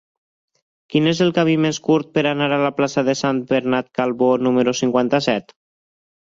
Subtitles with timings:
[0.93, 4.33] Quin és el camí més curt per anar a la plaça de Sant Bernat Calbó
[4.49, 5.59] número cinquanta-set?